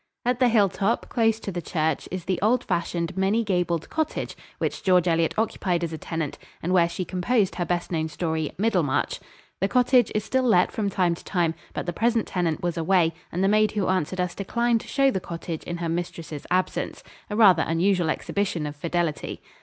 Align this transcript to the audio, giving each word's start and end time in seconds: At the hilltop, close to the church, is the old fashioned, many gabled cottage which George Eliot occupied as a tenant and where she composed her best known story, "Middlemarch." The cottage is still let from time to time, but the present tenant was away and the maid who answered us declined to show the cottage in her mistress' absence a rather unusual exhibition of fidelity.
At 0.25 0.39
the 0.39 0.49
hilltop, 0.49 1.09
close 1.09 1.39
to 1.41 1.51
the 1.51 1.61
church, 1.61 2.09
is 2.09 2.25
the 2.25 2.41
old 2.41 2.63
fashioned, 2.63 3.15
many 3.15 3.43
gabled 3.43 3.87
cottage 3.91 4.35
which 4.57 4.81
George 4.81 5.07
Eliot 5.07 5.35
occupied 5.37 5.83
as 5.83 5.93
a 5.93 5.97
tenant 5.99 6.39
and 6.63 6.73
where 6.73 6.89
she 6.89 7.05
composed 7.05 7.53
her 7.53 7.65
best 7.65 7.91
known 7.91 8.07
story, 8.07 8.51
"Middlemarch." 8.57 9.19
The 9.59 9.67
cottage 9.67 10.11
is 10.15 10.23
still 10.23 10.41
let 10.41 10.71
from 10.71 10.89
time 10.89 11.13
to 11.13 11.23
time, 11.23 11.53
but 11.75 11.85
the 11.85 11.93
present 11.93 12.25
tenant 12.27 12.63
was 12.63 12.77
away 12.77 13.13
and 13.31 13.43
the 13.43 13.47
maid 13.47 13.73
who 13.73 13.89
answered 13.89 14.19
us 14.19 14.33
declined 14.33 14.81
to 14.81 14.87
show 14.87 15.11
the 15.11 15.19
cottage 15.19 15.61
in 15.65 15.77
her 15.77 15.87
mistress' 15.89 16.47
absence 16.49 17.03
a 17.29 17.35
rather 17.35 17.61
unusual 17.67 18.09
exhibition 18.09 18.65
of 18.65 18.75
fidelity. 18.75 19.39